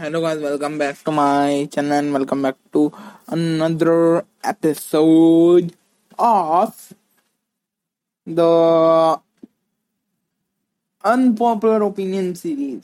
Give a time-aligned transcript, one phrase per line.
[0.00, 2.86] Hello guys welcome back to my channel welcome back to
[3.28, 5.70] another episode
[6.18, 6.92] of
[8.28, 8.40] the
[11.04, 12.80] unpopular opinion series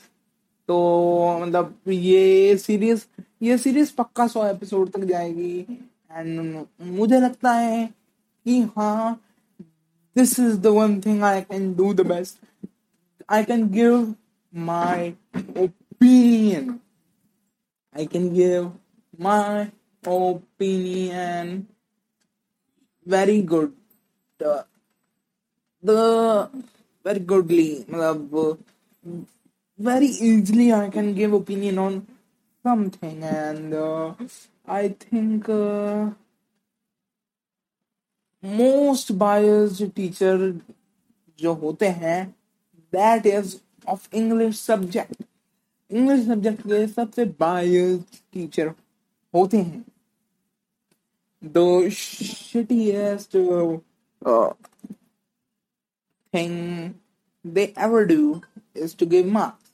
[0.67, 0.77] तो
[1.41, 3.05] मतलब ये series
[3.41, 5.59] ये series पक्का सौ episode तक जाएगी।
[6.11, 7.85] एंड मुझे लगता है
[8.45, 9.21] कि हाँ
[10.17, 12.67] this is the one thing I can do the best
[13.29, 14.15] I can give
[14.53, 15.13] my
[15.57, 16.79] opinion
[17.97, 18.71] I can give
[19.17, 19.71] my
[20.05, 21.67] opinion
[23.05, 23.73] very good.
[24.37, 24.65] The,
[25.81, 26.49] the
[27.03, 27.85] very goodly,
[29.79, 32.07] very easily I can give opinion on
[32.61, 34.13] something, and uh,
[34.67, 36.09] I think uh,
[38.43, 40.61] most biased teacher
[41.39, 42.35] जो होते हैं
[42.91, 45.26] that is of English subject.
[45.91, 48.73] English subject के सबसे बायस teacher
[49.35, 49.85] होते हैं
[51.41, 53.35] the shittiest
[54.25, 54.53] uh,
[56.31, 56.99] thing
[57.43, 58.41] they ever do
[58.73, 59.71] is to give marks.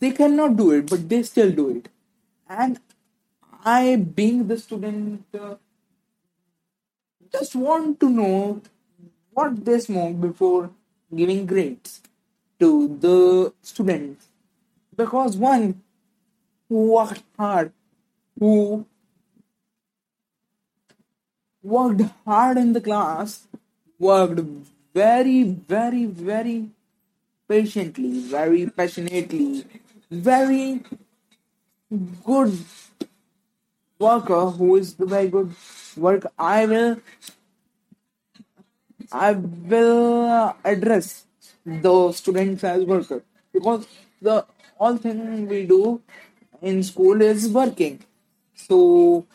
[0.00, 1.88] They cannot do it, but they still do it.
[2.48, 2.80] And
[3.64, 5.56] I, being the student, uh,
[7.32, 8.62] just want to know
[9.32, 10.70] what they smoke before
[11.14, 12.00] giving grades
[12.58, 14.26] to the students
[14.96, 15.82] because one
[16.68, 17.72] who worked hard,
[18.38, 18.86] who
[21.62, 23.46] worked hard in the class,
[23.98, 24.40] worked
[24.94, 26.70] very, very, very
[27.48, 29.64] patiently, very passionately,
[30.10, 30.82] very
[32.24, 32.58] good
[33.98, 35.54] worker who is the very good
[35.96, 37.00] work I will
[39.12, 41.24] I will address
[41.64, 43.22] those students as worker.
[43.52, 43.86] Because
[44.20, 44.44] the
[44.78, 46.00] all thing we do
[46.62, 48.00] in school is working.
[48.54, 49.26] So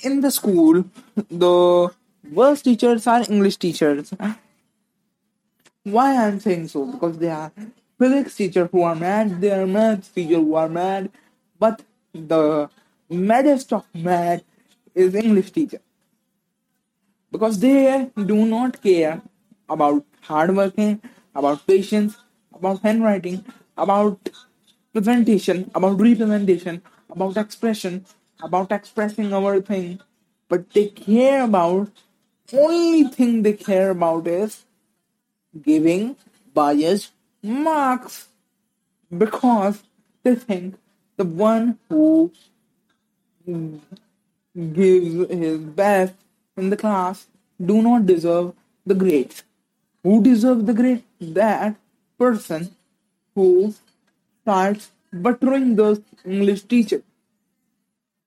[0.00, 0.84] in the school,
[1.30, 1.90] the
[2.32, 4.12] worst teachers are English teachers.
[5.84, 6.84] Why I'm saying so?
[6.86, 7.52] Because they are
[7.98, 11.10] physics teacher who are mad, they are math teacher who are mad,
[11.58, 12.70] but the
[13.08, 14.44] maddest of mad
[14.94, 15.80] is English teacher.
[17.30, 19.22] Because they do not care
[19.68, 21.00] about hard working,
[21.34, 22.16] about patience,
[22.54, 23.44] about handwriting,
[23.76, 24.30] about
[24.92, 28.04] presentation, about representation, about expression,
[28.42, 30.00] about expressing our thing,
[30.48, 31.90] but they care about
[32.52, 34.64] only thing they care about is
[35.62, 36.16] giving
[36.54, 37.12] biased
[37.42, 38.28] marks
[39.16, 39.82] because
[40.22, 40.76] they think
[41.16, 42.32] the one who
[43.46, 46.14] gives his best
[46.56, 47.26] in the class
[47.64, 48.54] do not deserve
[48.86, 49.42] the grades.
[50.02, 51.02] Who deserves the grade?
[51.20, 51.76] That
[52.18, 52.74] person
[53.34, 53.74] who
[54.48, 57.02] starts buttering the English teacher.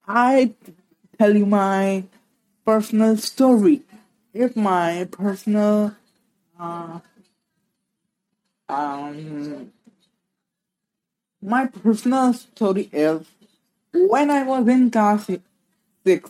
[0.08, 0.54] I
[1.18, 2.04] tell you my
[2.64, 3.82] personal story.
[4.32, 5.96] If my personal
[6.60, 7.00] uh,
[8.70, 9.74] um,
[11.42, 13.26] my personal story is
[13.92, 15.26] when I was in class
[16.06, 16.30] six,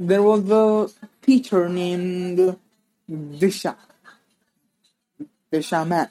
[0.00, 0.90] there was a
[1.22, 2.56] teacher named
[3.08, 3.76] Disha.
[5.52, 6.10] Disha man.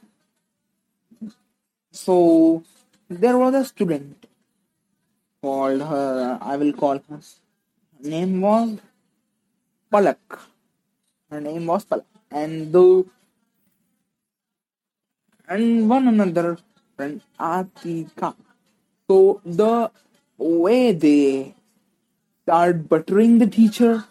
[1.91, 2.63] So
[3.19, 4.25] there was a student
[5.41, 7.19] called her, I will call her,
[8.03, 8.77] her name was
[9.91, 10.39] Palak.
[11.29, 12.05] Her name was Palak.
[12.31, 13.05] And the
[15.47, 16.57] and one another
[16.95, 18.33] friend, Atika.
[19.09, 19.91] So the
[20.37, 21.53] way they
[22.43, 24.05] start buttering the teacher,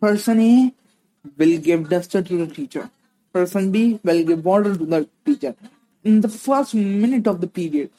[0.00, 0.74] person A
[1.36, 2.90] will give duster to the teacher.
[3.32, 5.56] Person B will give water to the teacher.
[6.04, 7.90] In the first minute of the period,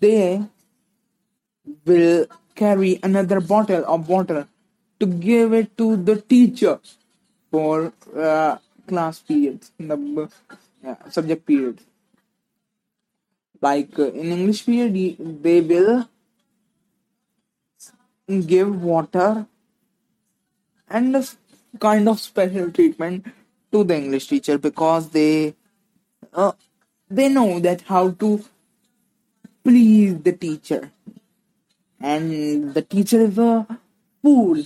[0.00, 0.42] they
[1.84, 4.48] will carry another bottle of water
[5.00, 6.80] to give it to the teacher
[7.50, 8.56] for uh,
[8.86, 10.28] class periods, the
[10.86, 11.82] uh, subject periods.
[13.60, 16.08] Like uh, in English period, they will
[18.46, 19.46] give water
[20.88, 21.24] and a
[21.78, 23.26] kind of special treatment
[23.72, 25.54] to the English teacher because they
[26.32, 26.52] uh,
[27.10, 28.44] they know that how to
[29.64, 30.92] please the teacher.
[32.00, 33.66] And the teacher is a
[34.22, 34.62] fool.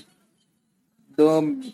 [1.17, 1.73] The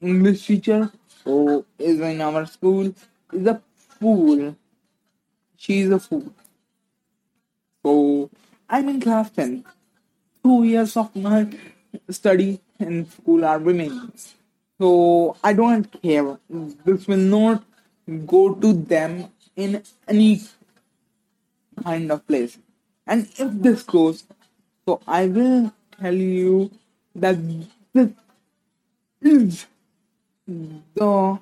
[0.00, 0.90] English teacher
[1.24, 2.92] who is in our school
[3.32, 4.56] is a fool.
[5.56, 6.32] She is a fool.
[7.84, 8.30] So
[8.68, 9.64] I'm in class 10.
[10.42, 11.46] Two years of my
[12.08, 14.12] study in school are remaining.
[14.80, 16.38] So I don't care.
[16.48, 17.62] This will not
[18.26, 20.40] go to them in any
[21.82, 22.58] kind of place
[23.06, 24.24] And if this goes,
[24.86, 26.70] so I will tell you
[27.16, 27.36] that
[27.94, 28.10] this
[29.22, 29.66] is
[30.94, 31.38] the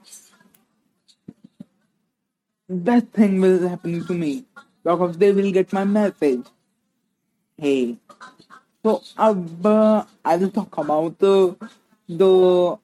[2.68, 4.44] that thing will happen to me
[4.84, 6.46] because they will get my message.
[7.56, 7.96] Hey,
[8.84, 11.56] so uh, I will talk about the
[12.08, 12.78] the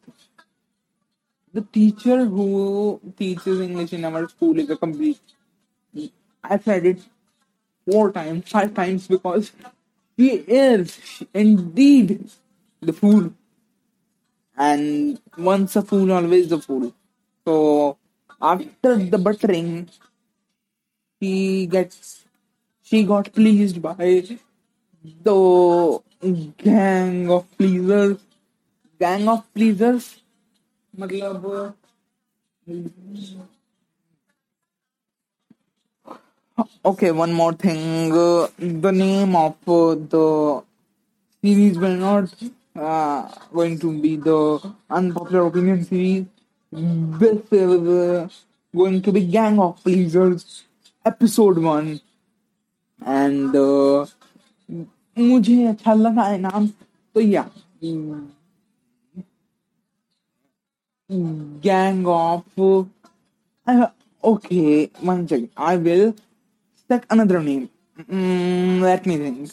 [1.54, 5.20] the teacher who teaches English in our school is a complete.
[6.44, 7.00] I said it
[7.89, 9.51] four times, five times because
[10.17, 12.29] she is indeed
[12.81, 13.33] the fool.
[14.57, 16.93] And once a fool, always a fool.
[17.45, 17.97] So
[18.41, 19.89] after the buttering,
[21.21, 22.25] she gets
[22.83, 24.23] she got pleased by
[25.23, 26.01] the
[26.57, 28.19] gang of pleasers.
[28.99, 30.19] Gang of pleasers
[30.97, 31.41] मतलब
[36.85, 40.63] okay one more thing uh, the name of uh, the
[41.41, 42.33] series will not
[42.75, 46.25] uh, going to be the unpopular opinion series
[46.71, 48.27] this is uh,
[48.75, 50.63] going to be gang of pleasers
[51.05, 51.99] episode one
[53.05, 54.05] and uh,
[55.17, 56.67] मुझे अच्छा लगा है नाम
[57.15, 57.49] तो या
[61.65, 62.43] gang of
[63.67, 63.87] uh,
[64.23, 65.75] okay one second i
[66.88, 69.50] set another name mm, let me think.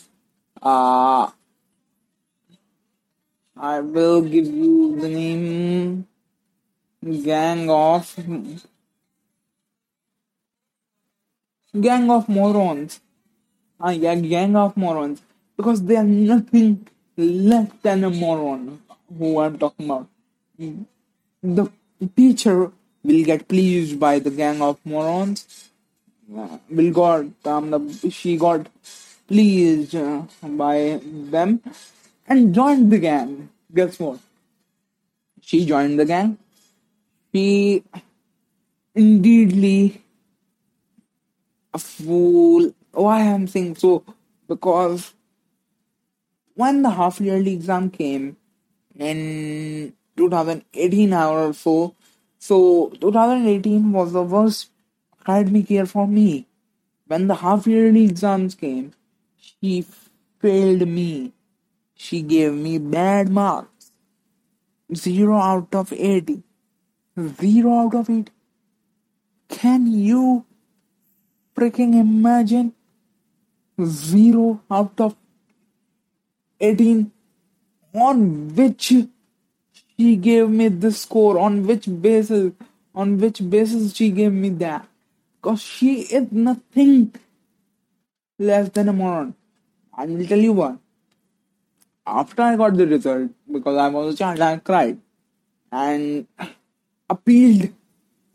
[0.62, 1.30] Uh
[3.58, 6.08] i will give you the name
[7.24, 8.16] gang of
[11.80, 13.02] gang of morons.
[13.80, 15.22] Ah yeah gang of morons.
[15.58, 16.88] Because they are nothing
[17.18, 18.82] less than a moron
[19.18, 20.08] who i'm talking about.
[21.44, 21.70] The
[22.16, 22.72] teacher
[23.04, 25.71] will get pleased by the gang of morons.
[26.32, 26.94] Will
[27.72, 28.68] the, she got
[29.28, 31.62] pleased uh, by them
[32.28, 33.50] and joined the gang.
[33.74, 34.20] Guess what?
[35.42, 36.38] She joined the gang.
[37.34, 37.84] She
[38.96, 40.02] indeedly
[41.74, 42.74] a fool.
[42.92, 44.04] Why I'm saying so?
[44.48, 45.14] Because
[46.56, 48.38] when the half yearly exam came
[48.98, 51.96] in 2018 or so.
[52.40, 54.71] So 2018 was the worst
[55.22, 56.48] academic care for me.
[57.08, 58.94] When the half yearly exams came,
[59.38, 59.86] she
[60.40, 61.34] failed me.
[61.96, 63.92] She gave me bad marks.
[64.96, 66.42] 0 out of 80.
[67.20, 68.32] 0 out of 80.
[69.50, 70.46] Can you
[71.56, 72.74] freaking imagine?
[73.84, 75.16] 0 out of
[76.60, 77.12] 18
[77.94, 78.94] on which
[79.98, 82.54] she gave me this score on which basis
[82.94, 84.88] on which basis she gave me that
[85.42, 87.14] because she is nothing
[88.40, 89.34] less than a moron
[89.94, 90.78] i will tell you what
[92.06, 95.00] after i got the result because i was a child i cried
[95.72, 96.28] and
[97.10, 97.70] appealed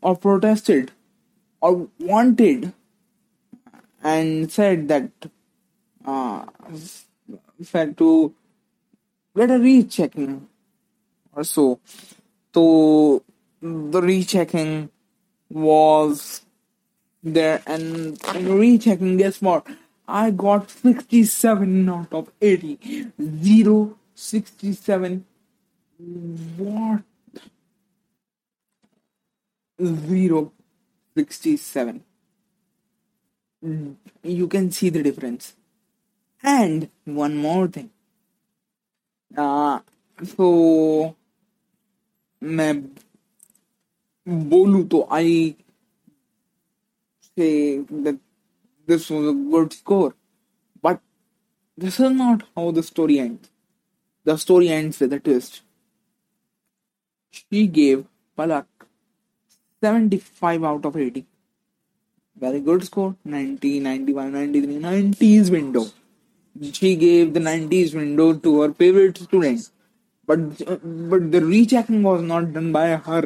[0.01, 0.91] or protested
[1.61, 2.73] or wanted
[4.03, 5.11] and said that
[6.05, 6.45] uh,
[7.61, 8.33] said to
[9.35, 10.47] get a rechecking
[11.33, 11.79] or so.
[12.53, 13.23] So
[13.61, 14.89] the rechecking
[15.49, 16.41] was
[17.22, 19.66] there, and rechecking, guess what?
[20.08, 23.12] I got 67 out of 80.
[23.42, 25.24] Zero, 67.
[26.56, 27.02] What?
[29.82, 30.52] Zero,
[31.16, 32.04] 67.
[34.22, 35.54] You can see the difference.
[36.42, 37.90] And one more thing.
[39.36, 39.80] Uh,
[40.36, 41.14] so
[42.42, 42.72] मैं
[44.28, 45.54] बोलूं तो आई
[47.37, 48.17] say that
[48.85, 50.15] this was a good score.
[50.81, 51.01] But
[51.77, 53.49] this is not how the story ends.
[54.23, 55.61] The story ends with a twist.
[57.31, 58.05] She gave
[58.37, 58.65] Palak
[59.81, 61.25] 75 out of 80.
[62.39, 63.15] Very good score.
[63.23, 65.85] 90, 91, 93, 90s window.
[66.73, 69.69] She gave the 90s window to her favorite student
[70.27, 70.39] but
[71.09, 73.23] but the rechecking was not done by her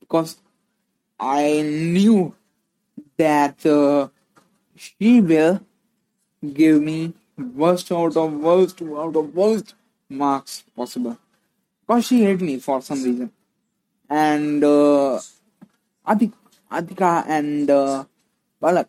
[0.00, 0.36] because
[1.18, 2.34] I knew
[3.16, 4.08] that uh,
[4.76, 5.60] she will
[6.52, 9.74] give me worst out of worst out of worst
[10.08, 11.18] marks possible.
[11.86, 13.30] Because she hate me for some reason.
[14.08, 15.20] And uh,
[16.06, 16.32] Adik,
[16.70, 18.04] Adika and uh,
[18.60, 18.88] Balak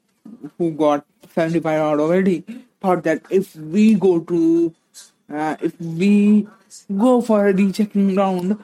[0.57, 2.43] who got 75 out 80
[2.81, 4.73] thought that if we go to
[5.29, 6.47] uh, if we
[6.97, 8.57] go for a rechecking round,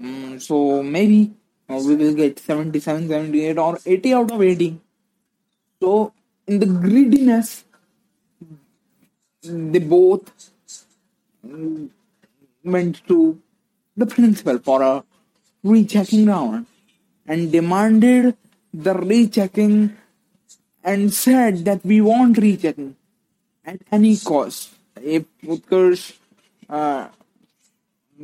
[0.00, 1.32] um, so maybe
[1.78, 4.80] we will get 77, 78 or 80 out of 80.
[5.80, 6.12] So
[6.46, 7.64] in the greediness,
[9.42, 10.50] they both
[12.64, 13.40] went to
[13.96, 15.04] the principal for a
[15.62, 16.66] rechecking round
[17.26, 18.36] and demanded
[18.74, 19.96] the rechecking
[20.82, 22.94] and said that we want rechecking
[23.64, 24.74] at any cost.
[24.96, 26.14] If Utkarsh
[26.68, 27.08] uh,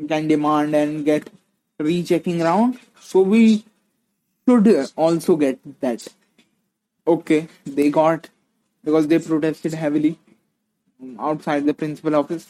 [0.08, 1.30] can demand and get
[1.78, 3.64] rechecking round, so we
[4.46, 6.06] should also get that.
[7.06, 8.28] Okay, they got
[8.84, 10.18] because they protested heavily
[11.18, 12.46] outside the principal office.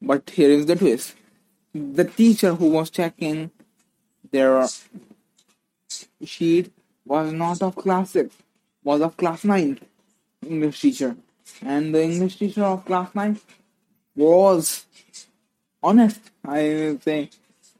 [0.00, 1.14] But here is the twist
[1.74, 3.50] the teacher who was checking
[4.30, 4.66] their
[6.24, 6.72] sheet
[7.04, 8.34] was not of class 6,
[8.84, 9.78] was of class 9
[10.46, 11.16] English teacher.
[11.62, 13.40] And the English teacher of class 9
[14.14, 14.86] was
[15.82, 17.30] honest, I will say,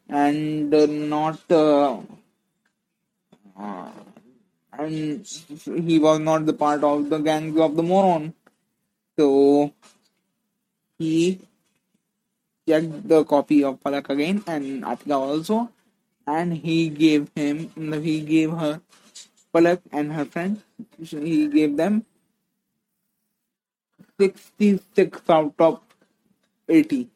[0.09, 1.41] and uh, not.
[1.50, 2.00] Uh,
[3.59, 3.91] uh,
[4.79, 5.27] and
[5.87, 8.33] he was not the part of the gang of the moron.
[9.17, 9.73] So
[10.99, 11.41] he
[12.67, 15.71] checked the copy of Palak again and Atika also,
[16.27, 17.71] and he gave him,
[18.03, 18.81] he gave her
[19.53, 20.62] Palak and her friend,
[21.00, 22.05] he gave them
[24.21, 25.81] 66 out of
[26.69, 27.09] 80.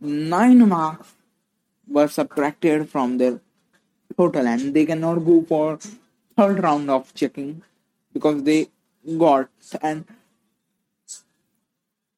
[0.00, 1.13] Nine marks
[1.88, 3.40] were subtracted from their
[4.16, 5.78] total, and they cannot go for
[6.36, 7.62] third round of checking
[8.12, 8.68] because they
[9.18, 9.48] got
[9.82, 10.04] and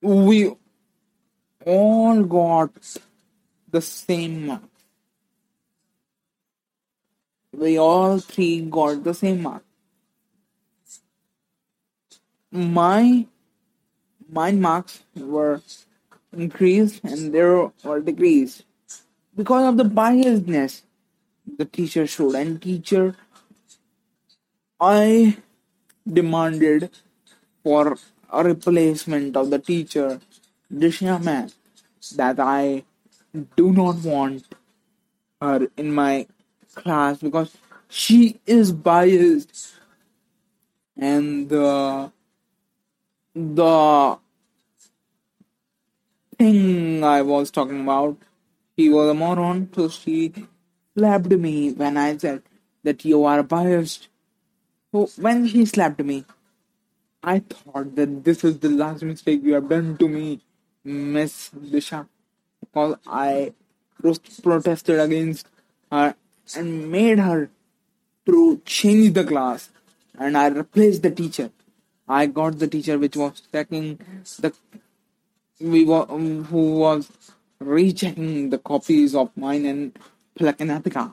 [0.01, 0.55] we
[1.65, 2.71] all got
[3.71, 4.63] the same mark.
[7.53, 9.65] We all three got the same mark.
[12.53, 13.27] My
[14.31, 15.61] my marks were
[16.33, 18.65] increased and there were decreased
[19.37, 20.83] because of the biasness
[21.59, 23.17] the teacher showed and teacher
[24.81, 25.39] I
[26.11, 26.91] demanded
[27.65, 27.99] for
[28.33, 30.21] a replacement of the teacher
[30.73, 31.51] Dishya man
[32.17, 32.85] that I
[33.57, 34.45] do not want
[35.43, 36.27] her in my
[36.75, 37.57] class because
[37.89, 39.75] she is biased.
[40.97, 42.13] And the
[43.35, 44.19] the
[46.39, 48.19] thing I was talking about
[48.77, 50.33] he was a moron so she
[50.97, 52.43] slapped me when I said
[52.85, 54.09] that you are biased
[54.93, 56.25] so when she slapped me
[57.23, 60.41] I thought that this is the last mistake you have done to me
[60.85, 62.07] Miss Disha
[62.61, 63.53] because I
[64.43, 65.49] protested against
[65.91, 66.15] her
[66.55, 67.51] and made her
[68.27, 69.71] to change the class
[70.19, 71.51] and I replaced the teacher.
[72.09, 73.99] I got the teacher which was checking
[74.39, 74.53] the
[75.59, 77.11] we were, who was
[77.61, 79.99] rechecking the copies of mine and
[80.39, 81.13] Palak and Atika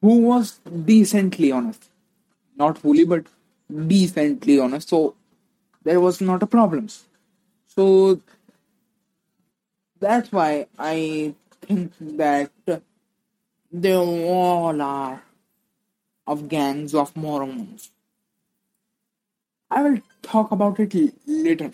[0.00, 1.88] who was decently honest.
[2.56, 3.26] Not fully but
[3.86, 4.88] decently honest.
[4.88, 5.14] So
[5.82, 6.88] there was not a problem.
[7.66, 8.20] So
[10.00, 12.50] that's why I think that
[13.72, 15.22] they all are
[16.26, 17.90] of gangs of morons.
[19.70, 21.72] I will talk about it later.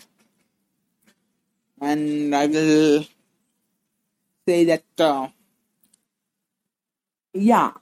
[1.79, 3.05] And I will
[4.46, 5.28] say that, uh,
[7.32, 7.72] yeah,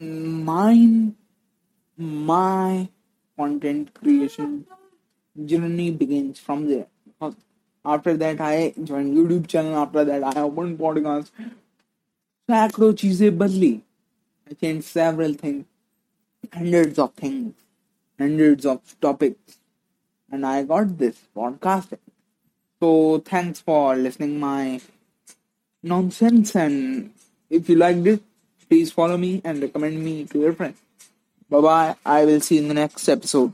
[0.00, 1.16] mine,
[1.96, 2.88] my
[3.38, 4.66] content creation
[5.44, 6.86] journey begins from there.
[7.84, 9.76] After that, I joined YouTube channel.
[9.76, 11.30] After that, I opened podcast.
[12.50, 13.80] सैकड़ों चीजें बदली
[14.50, 15.64] I changed several things,
[16.54, 17.54] hundreds of things,
[18.20, 19.58] hundreds of topics,
[20.30, 22.02] and I got this podcasting.
[22.80, 22.90] So
[23.30, 24.80] thanks for listening my
[25.83, 27.11] nonsense, and
[27.49, 28.21] if you liked it,
[28.69, 30.77] please follow me and recommend me to your friends.
[31.49, 31.95] Bye bye.
[32.05, 33.53] I will see you in the next episode.